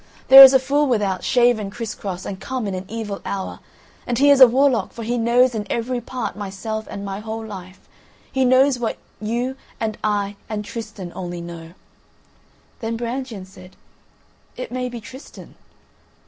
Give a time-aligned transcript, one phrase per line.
[0.29, 3.59] There is a fool without, shaven criss cross, and come in an evil hour,
[4.07, 7.87] and he is warlock, for he knows in every part myself and my whole life;
[8.31, 11.73] he knows what you and I and Tristan only know."
[12.79, 13.75] Then Brangien said:
[14.57, 15.53] "It may be Tristan."